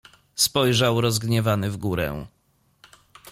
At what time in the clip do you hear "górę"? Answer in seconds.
1.77-2.25